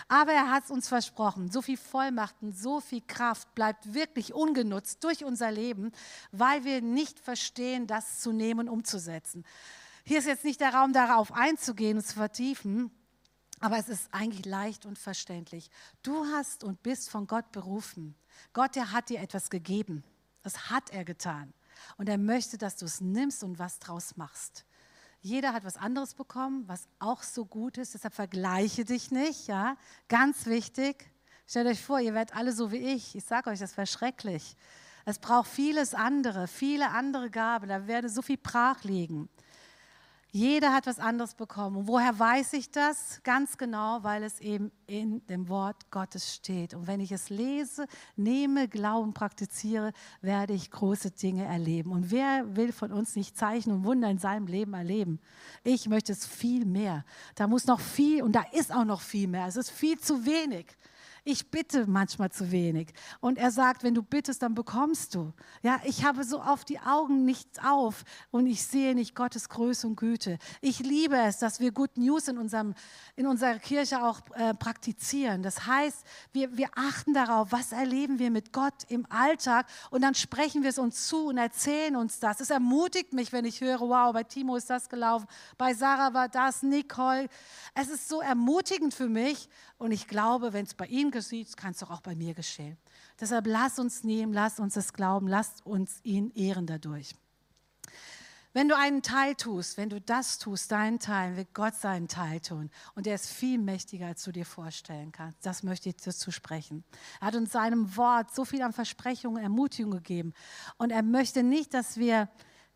[0.09, 1.49] Aber er hat es uns versprochen.
[1.49, 5.93] So viel Vollmachten, so viel Kraft bleibt wirklich ungenutzt durch unser Leben,
[6.33, 9.45] weil wir nicht verstehen, das zu nehmen und umzusetzen.
[10.03, 12.91] Hier ist jetzt nicht der Raum, darauf einzugehen und zu vertiefen.
[13.65, 15.71] Aber es ist eigentlich leicht und verständlich.
[16.03, 18.13] Du hast und bist von Gott berufen.
[18.53, 20.03] Gott, der hat dir etwas gegeben.
[20.43, 21.51] Das hat er getan.
[21.97, 24.65] Und er möchte, dass du es nimmst und was draus machst.
[25.19, 27.95] Jeder hat was anderes bekommen, was auch so gut ist.
[27.95, 29.47] Deshalb vergleiche dich nicht.
[29.47, 29.77] Ja?
[30.09, 31.11] Ganz wichtig.
[31.47, 33.15] Stellt euch vor, ihr werdet alle so wie ich.
[33.15, 34.55] Ich sage euch, das wäre schrecklich.
[35.05, 37.69] Es braucht vieles andere, viele andere Gaben.
[37.69, 39.27] Da werde so viel brach liegen.
[40.35, 41.77] Jeder hat was anderes bekommen.
[41.77, 43.21] Und woher weiß ich das?
[43.23, 46.73] Ganz genau, weil es eben in dem Wort Gottes steht.
[46.73, 51.93] Und wenn ich es lese, nehme, Glauben, praktiziere, werde ich große Dinge erleben.
[51.93, 55.21] Und wer will von uns nicht Zeichen und Wunder in seinem Leben erleben?
[55.63, 57.05] Ich möchte es viel mehr.
[57.35, 59.47] Da muss noch viel und da ist auch noch viel mehr.
[59.47, 60.65] Es ist viel zu wenig.
[61.27, 62.93] Ich bitte manchmal zu wenig.
[63.19, 65.33] Und er sagt, wenn du bittest, dann bekommst du.
[65.63, 69.87] Ja, ich habe so auf die Augen nichts auf und ich sehe nicht Gottes Größe
[69.87, 70.37] und Güte.
[70.61, 72.75] Ich liebe es, dass wir Good News in, unserem,
[73.15, 75.41] in unserer Kirche auch äh, praktizieren.
[75.41, 80.13] Das heißt, wir, wir achten darauf, was erleben wir mit Gott im Alltag und dann
[80.13, 82.39] sprechen wir es uns zu und erzählen uns das.
[82.39, 85.25] Es ermutigt mich, wenn ich höre, wow, bei Timo ist das gelaufen,
[85.57, 87.29] bei Sarah war das, Nicole.
[87.73, 91.71] Es ist so ermutigend für mich und ich glaube, wenn es bei ihm geschieht, kann
[91.71, 92.77] es doch auch bei mir geschehen.
[93.19, 97.15] Deshalb lass uns nehmen, lass uns es glauben, lass uns ihn ehren dadurch.
[98.53, 102.39] Wenn du einen Teil tust, wenn du das tust, deinen Teil, wird Gott seinen Teil
[102.39, 102.69] tun.
[102.95, 105.45] Und er ist viel mächtiger, als du dir vorstellen kannst.
[105.45, 106.85] Das möchte ich dazu sprechen.
[107.19, 110.33] Er hat uns seinem Wort so viel an Versprechungen, Ermutigung gegeben.
[110.77, 112.29] Und er möchte nicht, dass wir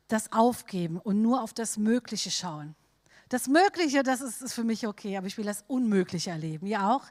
[0.09, 2.75] das aufgeben und nur auf das Mögliche schauen.
[3.29, 6.65] Das Mögliche, das ist, ist für mich okay, aber ich will das Unmögliche erleben.
[6.67, 7.05] Ihr auch?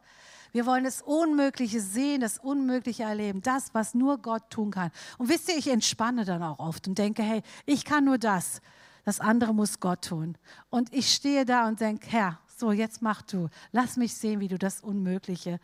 [0.52, 4.90] Wir wollen das Unmögliche sehen, das Unmögliche erleben, das, was nur Gott tun kann.
[5.18, 8.60] Und wisst ihr, ich entspanne dann auch oft und denke, hey, ich kann nur das,
[9.04, 10.36] das andere muss Gott tun.
[10.70, 14.48] Und ich stehe da und denke, Herr, so jetzt mach du, lass mich sehen, wie
[14.48, 15.60] du das Unmögliche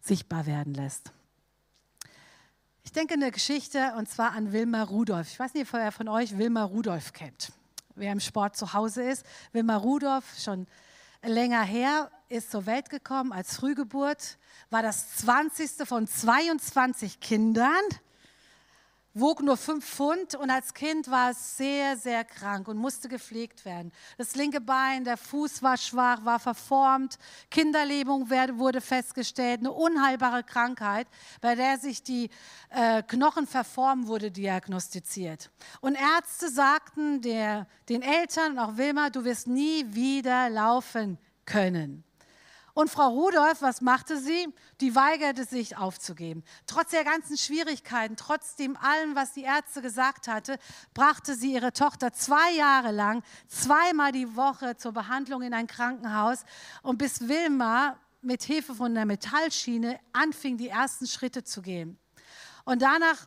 [0.00, 1.12] sichtbar werden lässt.
[2.82, 5.28] Ich denke eine Geschichte und zwar an Wilma Rudolph.
[5.30, 7.52] Ich weiß nicht, wer von euch Wilma Rudolph kennt.
[7.94, 9.24] Wer im Sport zu Hause ist.
[9.52, 10.66] Wilma Rudolph, schon
[11.22, 14.38] länger her, ist zur Welt gekommen als Frühgeburt,
[14.70, 15.86] war das 20.
[15.86, 17.82] von 22 Kindern,
[19.14, 23.64] wog nur 5 Pfund und als Kind war es sehr, sehr krank und musste gepflegt
[23.64, 23.90] werden.
[24.16, 27.18] Das linke Bein, der Fuß war schwach, war verformt,
[27.50, 31.08] Kinderlähmung wurde festgestellt, eine unheilbare Krankheit,
[31.40, 32.30] bei der sich die
[32.68, 35.50] äh, Knochen verformen, wurde diagnostiziert.
[35.80, 42.04] Und Ärzte sagten der, den Eltern und auch Wilma, du wirst nie wieder laufen können.
[42.74, 44.48] Und Frau Rudolph, was machte sie?
[44.80, 46.44] Die weigerte sich aufzugeben.
[46.66, 50.58] Trotz der ganzen Schwierigkeiten, trotzdem allem, was die Ärzte gesagt hatte,
[50.94, 56.44] brachte sie ihre Tochter zwei Jahre lang, zweimal die Woche zur Behandlung in ein Krankenhaus.
[56.82, 61.98] Und bis Wilma mit Hilfe von der Metallschiene anfing, die ersten Schritte zu gehen.
[62.64, 63.26] Und danach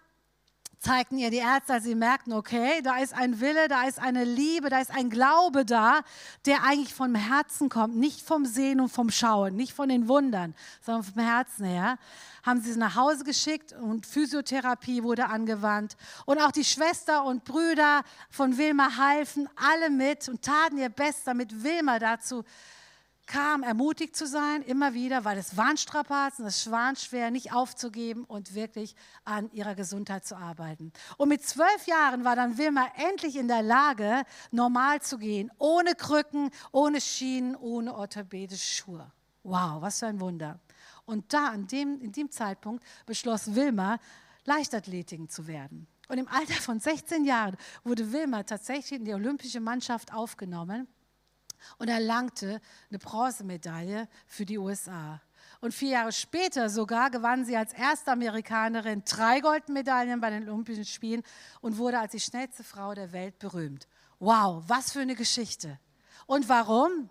[0.84, 4.26] zeigten ihr die Ärzte, als sie merkten, okay, da ist ein Wille, da ist eine
[4.26, 6.02] Liebe, da ist ein Glaube da,
[6.46, 10.54] der eigentlich vom Herzen kommt, nicht vom Sehen und vom Schauen, nicht von den Wundern,
[10.82, 11.98] sondern vom Herzen her.
[12.46, 15.96] Haben sie sie nach Hause geschickt und Physiotherapie wurde angewandt.
[16.26, 21.24] Und auch die Schwester und Brüder von Wilma halfen alle mit und taten ihr Bestes,
[21.24, 22.44] damit Wilma dazu
[23.26, 28.26] kam, ermutigt zu sein, immer wieder, weil es waren Strapazen, es war schwer, nicht aufzugeben
[28.26, 30.92] und wirklich an ihrer Gesundheit zu arbeiten.
[31.18, 35.96] Und mit zwölf Jahren war dann Wilma endlich in der Lage, normal zu gehen, ohne
[35.96, 39.12] Krücken, ohne Schienen, ohne orthopädische Schuhe.
[39.44, 40.60] Wow, was für ein Wunder.
[41.06, 44.00] Und da, an dem, in dem Zeitpunkt, beschloss Wilma,
[44.46, 45.88] Leichtathletiken zu werden.
[46.08, 50.88] Und im Alter von 16 Jahren wurde Wilma tatsächlich in die olympische Mannschaft aufgenommen
[51.78, 55.22] und erlangte eine Bronzemedaille für die USA.
[55.62, 60.86] Und vier Jahre später sogar gewann sie als erste Amerikanerin drei Goldmedaillen bei den Olympischen
[60.86, 61.24] Spielen
[61.62, 63.88] und wurde als die schnellste Frau der Welt berühmt.
[64.20, 65.80] Wow, was für eine Geschichte.
[66.26, 67.10] Und warum?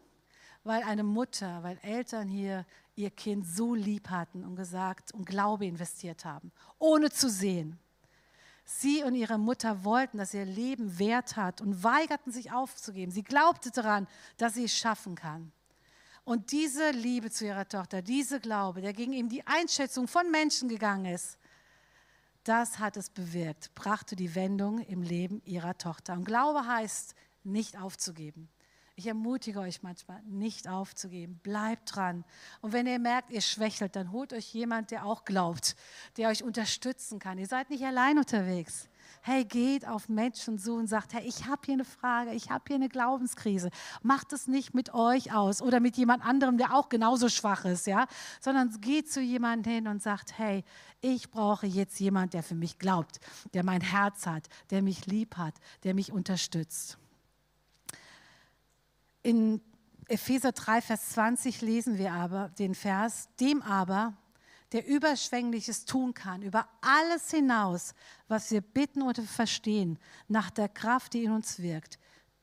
[0.65, 5.67] Weil eine Mutter, weil Eltern hier ihr Kind so lieb hatten und gesagt und Glaube
[5.67, 7.79] investiert haben, ohne zu sehen.
[8.65, 13.11] Sie und ihre Mutter wollten, dass ihr Leben Wert hat und weigerten sich aufzugeben.
[13.11, 15.53] Sie glaubte daran, dass sie es schaffen kann.
[16.25, 20.69] Und diese Liebe zu ihrer Tochter, diese Glaube, der gegen ihm die Einschätzung von Menschen
[20.69, 21.37] gegangen ist,
[22.45, 26.15] das hat es bewirkt, brachte die Wendung im Leben ihrer Tochter.
[26.15, 28.49] Und Glaube heißt, nicht aufzugeben.
[28.95, 31.41] Ich ermutige euch manchmal, nicht aufzugeben.
[31.43, 32.25] Bleibt dran.
[32.61, 35.77] Und wenn ihr merkt, ihr schwächelt, dann holt euch jemand, der auch glaubt,
[36.19, 37.39] der euch unterstützen kann.
[37.39, 38.91] Ihr seid nicht allein unterwegs.
[39.23, 42.65] Hey, geht auf Menschen zu und sagt, hey, ich habe hier eine Frage, ich habe
[42.67, 43.71] hier eine Glaubenskrise.
[44.03, 47.87] Macht es nicht mit euch aus oder mit jemand anderem, der auch genauso schwach ist,
[47.87, 48.07] ja,
[48.41, 50.65] sondern geht zu jemandem hin und sagt, hey,
[51.01, 53.21] ich brauche jetzt jemand, der für mich glaubt,
[53.55, 56.99] der mein Herz hat, der mich lieb hat, der mich unterstützt.
[59.23, 59.61] In
[60.09, 64.15] Epheser 3, Vers 20 lesen wir aber den Vers, dem aber,
[64.73, 67.95] der Überschwängliches tun kann, über alles hinaus,
[68.27, 71.99] was wir bitten oder verstehen, nach der Kraft, die in uns wirkt,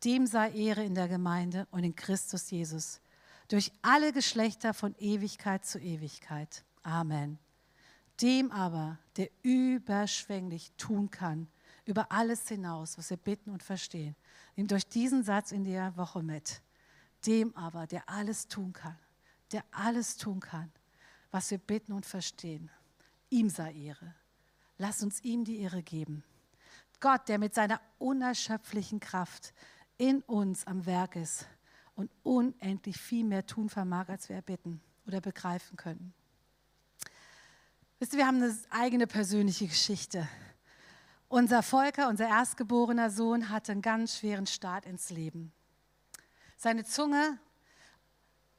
[0.05, 3.01] dem sei Ehre in der Gemeinde und in Christus Jesus,
[3.47, 6.63] durch alle Geschlechter von Ewigkeit zu Ewigkeit.
[6.83, 7.39] Amen.
[8.21, 11.47] Dem aber, der überschwänglich tun kann,
[11.85, 14.15] über alles hinaus, was wir bitten und verstehen.
[14.55, 16.61] Nehmt euch diesen Satz in der Woche mit
[17.25, 18.97] dem aber, der alles tun kann,
[19.51, 20.71] der alles tun kann,
[21.31, 22.69] was wir bitten und verstehen.
[23.29, 24.15] Ihm sei Ehre.
[24.77, 26.23] Lass uns ihm die Ehre geben.
[26.99, 29.53] Gott, der mit seiner unerschöpflichen Kraft
[29.97, 31.45] in uns am Werk ist
[31.95, 36.13] und unendlich viel mehr tun vermag, als wir erbitten oder begreifen können.
[37.99, 40.27] Wisst ihr, wir haben eine eigene persönliche Geschichte.
[41.27, 45.51] Unser Volker, unser erstgeborener Sohn, hatte einen ganz schweren Start ins Leben.
[46.61, 47.39] Seine Zunge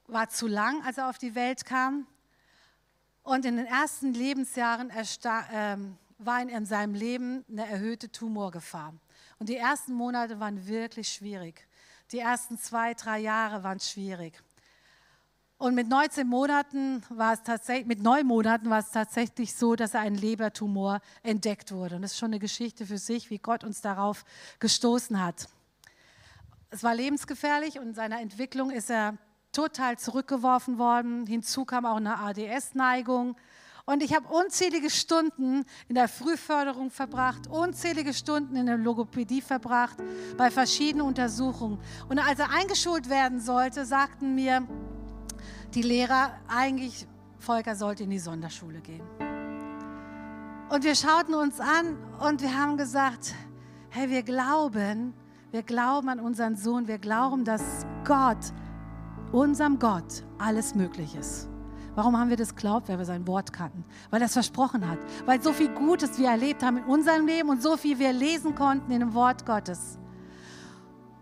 [0.07, 2.07] war zu lang, als er auf die Welt kam.
[3.23, 4.91] Und in den ersten Lebensjahren
[5.53, 8.95] ähm, war in seinem Leben eine erhöhte Tumorgefahr.
[9.39, 11.69] Und die ersten Monate waren wirklich schwierig.
[12.11, 14.43] Die ersten zwei, drei Jahre waren schwierig.
[15.59, 19.93] Und mit 19 Monaten war es tatsächlich, mit neun Monaten war es tatsächlich so, dass
[19.93, 21.97] er einen Lebertumor entdeckt wurde.
[21.97, 24.25] Und das ist schon eine Geschichte für sich, wie Gott uns darauf
[24.59, 25.51] gestoßen hat.
[26.73, 29.19] Es war lebensgefährlich und in seiner Entwicklung ist er
[29.51, 31.27] total zurückgeworfen worden.
[31.27, 33.37] Hinzu kam auch eine ADS-Neigung.
[33.87, 39.97] Und ich habe unzählige Stunden in der Frühförderung verbracht, unzählige Stunden in der Logopädie verbracht,
[40.37, 41.81] bei verschiedenen Untersuchungen.
[42.09, 44.65] Und als er eingeschult werden sollte, sagten mir,
[45.75, 47.09] die Lehrer, eigentlich
[47.41, 49.03] Volker sollte in die Sonderschule gehen.
[50.69, 53.35] Und wir schauten uns an und wir haben gesagt,
[53.89, 55.15] hey, wir glauben,
[55.53, 58.39] wir glauben an unseren Sohn, wir glauben, dass Gott,
[59.33, 61.49] unserem Gott, alles möglich ist.
[61.97, 62.89] Warum haben wir das geglaubt?
[62.89, 63.85] Weil wir sein Wort kannten.
[64.11, 64.99] Weil er es versprochen hat.
[65.27, 68.55] Weil so viel Gutes wir erlebt haben in unserem Leben und so viel wir lesen
[68.55, 69.99] konnten in dem Wort Gottes.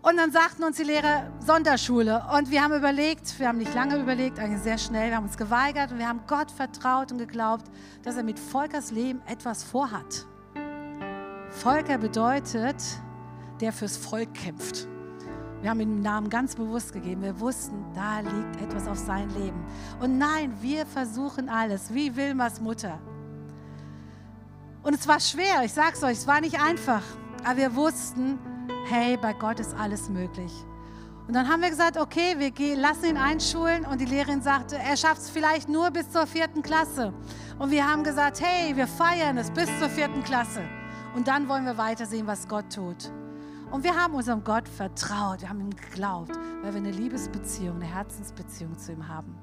[0.01, 2.23] Und dann sagten uns die Lehrer Sonderschule.
[2.37, 5.37] Und wir haben überlegt, wir haben nicht lange überlegt, eigentlich sehr schnell, wir haben uns
[5.37, 7.65] geweigert und wir haben Gott vertraut und geglaubt,
[8.03, 10.25] dass er mit Volkers Leben etwas vorhat.
[11.49, 12.75] Volker bedeutet,
[13.61, 14.87] der fürs Volk kämpft.
[15.61, 17.21] Wir haben ihm den Namen ganz bewusst gegeben.
[17.21, 19.61] Wir wussten, da liegt etwas auf sein Leben.
[19.99, 22.99] Und nein, wir versuchen alles, wie Wilmas Mutter.
[24.83, 27.03] Und es war schwer, ich sag's euch, es war nicht einfach.
[27.43, 28.39] Aber wir wussten,
[28.87, 30.51] hey, bei Gott ist alles möglich.
[31.27, 33.85] Und dann haben wir gesagt, okay, wir gehen, lassen ihn einschulen.
[33.85, 37.13] Und die Lehrerin sagte, er schafft es vielleicht nur bis zur vierten Klasse.
[37.59, 40.61] Und wir haben gesagt, hey, wir feiern es bis zur vierten Klasse.
[41.15, 43.11] Und dann wollen wir weitersehen, was Gott tut.
[43.71, 46.31] Und wir haben unserem Gott vertraut, wir haben ihm geglaubt,
[46.63, 49.35] weil wir eine Liebesbeziehung, eine Herzensbeziehung zu ihm haben.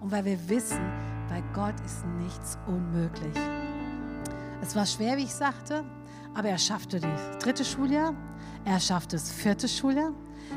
[0.00, 0.80] Und weil wir wissen,
[1.28, 3.34] bei Gott ist nichts unmöglich.
[4.60, 5.84] Es war schwer, wie ich sagte,
[6.34, 8.14] aber er schaffte das dritte Schuljahr,
[8.64, 10.12] er schaffte das vierte Schuljahr,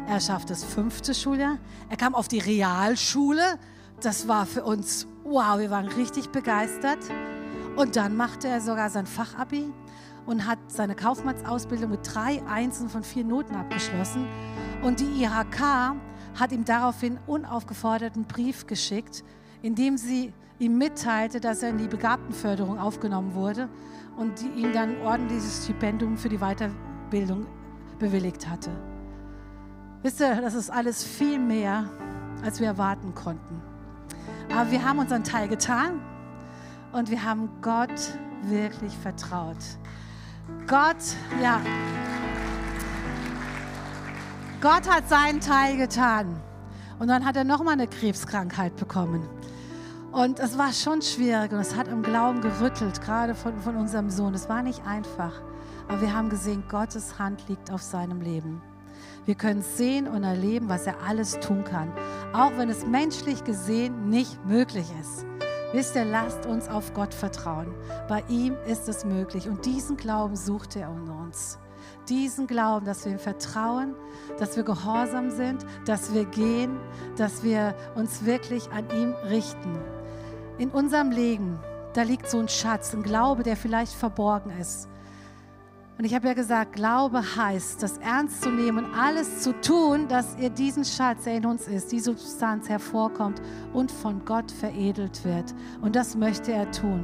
[0.07, 3.59] er schaffte das fünfte Schuljahr, er kam auf die Realschule.
[4.01, 6.99] Das war für uns, wow, wir waren richtig begeistert.
[7.75, 9.71] Und dann machte er sogar sein Fachabi
[10.25, 14.27] und hat seine Kaufmannsausbildung mit drei Einsen von vier Noten abgeschlossen.
[14.81, 15.95] Und die IHK
[16.39, 19.23] hat ihm daraufhin unaufgefordert einen Brief geschickt,
[19.61, 23.67] in dem sie ihm mitteilte, dass er in die Begabtenförderung aufgenommen wurde
[24.17, 27.47] und die ihm dann ein ordentliches Stipendium für die Weiterbildung
[27.99, 28.71] bewilligt hatte.
[30.03, 31.89] Wisst ihr, das ist alles viel mehr,
[32.43, 33.61] als wir erwarten konnten.
[34.53, 35.99] Aber wir haben unseren Teil getan
[36.91, 39.57] und wir haben Gott wirklich vertraut.
[40.71, 40.95] Gott,
[41.43, 41.59] ja.
[44.61, 46.41] Gott hat seinen Teil getan.
[46.97, 49.27] Und dann hat er nochmal eine Krebskrankheit bekommen.
[50.13, 54.09] Und es war schon schwierig und es hat im Glauben gerüttelt, gerade von, von unserem
[54.09, 54.33] Sohn.
[54.33, 55.33] Es war nicht einfach.
[55.89, 58.61] Aber wir haben gesehen, Gottes Hand liegt auf seinem Leben.
[59.25, 61.91] Wir können sehen und erleben, was er alles tun kann,
[62.31, 65.25] auch wenn es menschlich gesehen nicht möglich ist.
[65.73, 67.73] Wisst ihr, lasst uns auf Gott vertrauen.
[68.09, 69.47] Bei ihm ist es möglich.
[69.47, 71.59] Und diesen Glauben sucht er in uns.
[72.09, 73.95] Diesen Glauben, dass wir ihm vertrauen,
[74.37, 76.77] dass wir gehorsam sind, dass wir gehen,
[77.15, 79.79] dass wir uns wirklich an ihm richten.
[80.57, 81.57] In unserem Leben,
[81.93, 84.90] da liegt so ein Schatz, ein Glaube, der vielleicht verborgen ist.
[86.01, 90.35] Und ich habe ja gesagt, Glaube heißt, das ernst zu nehmen alles zu tun, dass
[90.39, 93.39] ihr diesen Schatz, der in uns ist, die Substanz hervorkommt
[93.71, 95.53] und von Gott veredelt wird.
[95.79, 97.03] Und das möchte er tun.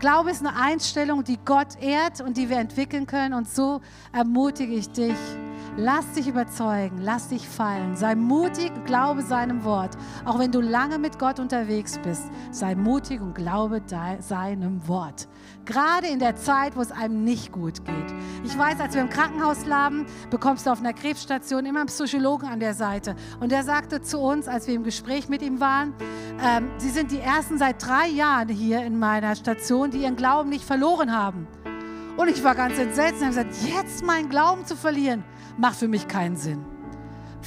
[0.00, 3.34] Glaube ist eine Einstellung, die Gott ehrt und die wir entwickeln können.
[3.34, 3.80] Und so
[4.12, 5.14] ermutige ich dich,
[5.80, 7.94] Lass dich überzeugen, lass dich fallen.
[7.94, 9.96] Sei mutig, glaube seinem Wort.
[10.24, 13.80] Auch wenn du lange mit Gott unterwegs bist, sei mutig und glaube
[14.18, 15.28] seinem Wort.
[15.68, 18.14] Gerade in der Zeit, wo es einem nicht gut geht.
[18.42, 22.46] Ich weiß, als wir im Krankenhaus lagen, bekommst du auf einer Krebsstation immer einen Psychologen
[22.46, 23.14] an der Seite.
[23.38, 25.92] Und der sagte zu uns, als wir im Gespräch mit ihm waren,
[26.42, 30.48] ähm, Sie sind die Ersten seit drei Jahren hier in meiner Station, die ihren Glauben
[30.48, 31.46] nicht verloren haben.
[32.16, 35.22] Und ich war ganz entsetzt und habe gesagt, jetzt meinen Glauben zu verlieren
[35.58, 36.77] macht für mich keinen Sinn.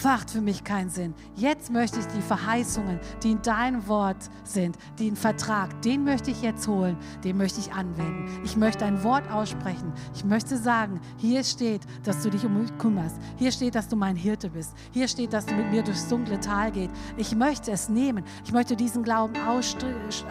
[0.04, 1.14] Macht für mich keinen Sinn.
[1.36, 6.42] Jetzt möchte ich die Verheißungen, die in deinem Wort sind, den Vertrag, den möchte ich
[6.42, 8.28] jetzt holen, den möchte ich anwenden.
[8.44, 9.94] Ich möchte ein Wort aussprechen.
[10.14, 13.18] Ich möchte sagen, hier steht, dass du dich um mich kümmerst.
[13.38, 14.76] Hier steht, dass du mein Hirte bist.
[14.92, 16.92] Hier steht, dass du mit mir durchs dunkle Tal gehst.
[17.18, 18.24] Ich möchte es nehmen.
[18.44, 19.36] Ich möchte diesen Glauben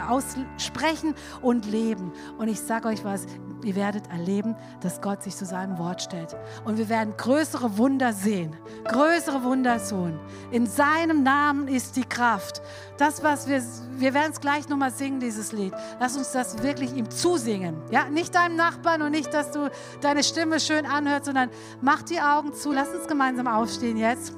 [0.08, 2.12] aussprechen und leben.
[2.38, 3.26] Und ich sage euch was,
[3.64, 6.36] Ihr werdet erleben, dass Gott sich zu seinem Wort stellt.
[6.64, 8.56] Und wir werden größere Wunder sehen.
[8.84, 10.18] Größere Wunder tun.
[10.50, 12.62] In seinem Namen ist die Kraft.
[12.96, 13.62] Das, was wir,
[13.96, 15.72] wir werden es gleich nochmal singen, dieses Lied.
[15.98, 17.76] Lass uns das wirklich ihm zusingen.
[17.90, 21.50] Ja, nicht deinem Nachbarn und nicht, dass du deine Stimme schön anhörst, sondern
[21.80, 22.72] mach die Augen zu.
[22.72, 24.34] Lass uns gemeinsam aufstehen jetzt.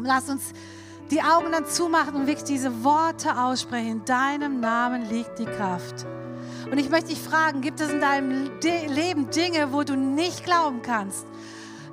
[0.00, 0.52] Lass uns
[1.10, 3.88] die Augen dann zumachen und wirklich diese Worte aussprechen.
[3.88, 6.06] In deinem Namen liegt die Kraft.
[6.70, 10.82] Und ich möchte dich fragen, gibt es in deinem Leben Dinge, wo du nicht glauben
[10.82, 11.26] kannst?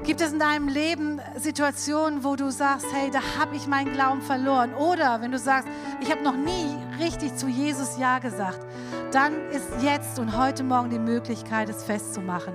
[0.04, 4.22] Gibt es in deinem Leben Situationen, wo du sagst, hey, da habe ich meinen Glauben
[4.22, 4.74] verloren?
[4.74, 5.68] Oder wenn du sagst,
[6.02, 8.66] ich habe noch nie richtig zu Jesus Ja gesagt,
[9.12, 12.54] dann ist jetzt und heute Morgen die Möglichkeit, es festzumachen.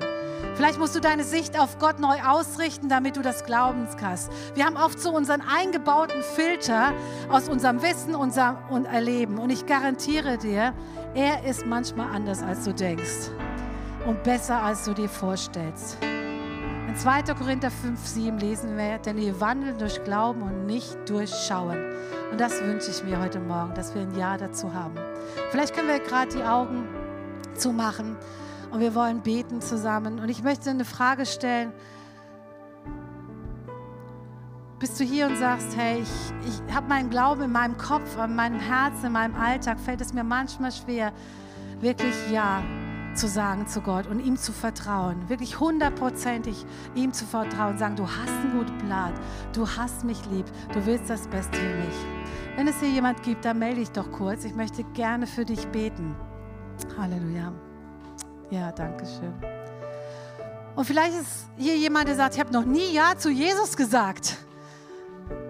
[0.56, 4.30] Vielleicht musst du deine Sicht auf Gott neu ausrichten, damit du das Glauben kannst.
[4.54, 6.94] Wir haben oft so unseren eingebauten Filter
[7.28, 9.38] aus unserem Wissen unserem, und Erleben.
[9.38, 10.72] Und ich garantiere dir,
[11.16, 13.30] er ist manchmal anders, als du denkst.
[14.06, 15.96] Und besser, als du dir vorstellst.
[16.02, 17.22] In 2.
[17.34, 21.78] Korinther 5, 7 lesen wir, denn wir wandeln durch Glauben und nicht durch Schauen.
[22.30, 24.94] Und das wünsche ich mir heute Morgen, dass wir ein Ja dazu haben.
[25.50, 26.86] Vielleicht können wir gerade die Augen
[27.54, 28.16] zumachen
[28.70, 30.20] und wir wollen beten zusammen.
[30.20, 31.72] Und ich möchte eine Frage stellen.
[34.78, 38.36] Bist du hier und sagst, hey, ich, ich habe meinen Glauben in meinem Kopf, in
[38.36, 41.14] meinem Herzen, in meinem Alltag, fällt es mir manchmal schwer,
[41.80, 42.62] wirklich Ja
[43.14, 48.06] zu sagen zu Gott und ihm zu vertrauen, wirklich hundertprozentig ihm zu vertrauen, sagen, du
[48.06, 49.14] hast einen guten Plan,
[49.54, 51.96] du hast mich lieb, du willst das Beste für mich.
[52.56, 54.44] Wenn es hier jemand gibt, dann melde dich doch kurz.
[54.44, 56.14] Ich möchte gerne für dich beten.
[56.98, 57.52] Halleluja.
[58.50, 59.32] Ja, danke schön.
[60.74, 64.36] Und vielleicht ist hier jemand, der sagt, ich habe noch nie Ja zu Jesus gesagt.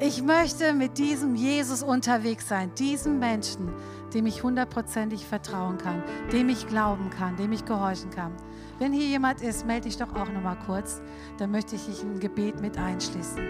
[0.00, 3.72] Ich möchte mit diesem Jesus unterwegs sein, diesem Menschen,
[4.14, 6.02] dem ich hundertprozentig vertrauen kann,
[6.32, 8.32] dem ich glauben kann, dem ich gehorchen kann.
[8.78, 11.00] Wenn hier jemand ist, melde dich doch auch noch mal kurz.
[11.38, 13.40] Dann möchte ich dich im Gebet mit einschließen.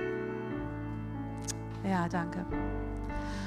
[1.84, 2.44] Ja, danke.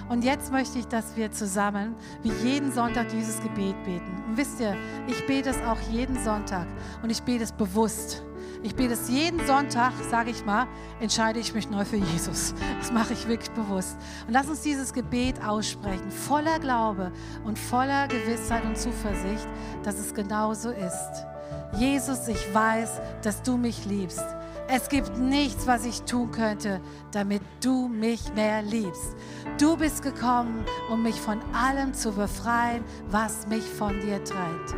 [0.10, 4.24] Und jetzt möchte ich, dass wir zusammen wie jeden Sonntag dieses Gebet beten.
[4.28, 4.76] Und wisst ihr,
[5.08, 6.68] ich bete es auch jeden Sonntag
[7.04, 8.24] und ich bete es bewusst.
[8.62, 10.68] Ich bete es jeden Sonntag, sage ich mal,
[11.00, 12.54] entscheide ich mich neu für Jesus.
[12.80, 13.98] Das mache ich wirklich bewusst.
[14.28, 17.14] Und lass uns dieses Gebet aussprechen, voller Glaube
[17.46, 19.48] und voller Gewissheit und Zuversicht,
[19.84, 21.26] dass es genauso ist.
[21.78, 24.26] Jesus, ich weiß, dass du mich liebst.
[24.68, 26.82] Es gibt nichts, was ich tun könnte,
[27.12, 29.16] damit du mich mehr liebst.
[29.58, 34.76] Du bist gekommen, um mich von allem zu befreien, was mich von dir trennt.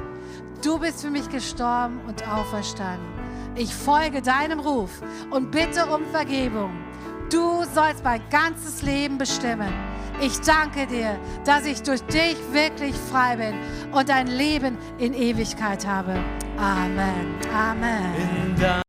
[0.63, 3.20] Du bist für mich gestorben und auferstanden.
[3.55, 6.71] Ich folge deinem Ruf und bitte um Vergebung.
[7.31, 9.73] Du sollst mein ganzes Leben bestimmen.
[10.21, 13.55] Ich danke dir, dass ich durch dich wirklich frei bin
[13.91, 16.15] und ein Leben in Ewigkeit habe.
[16.57, 17.35] Amen.
[17.53, 18.81] Amen.